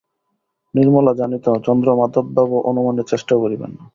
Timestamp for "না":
3.77-3.83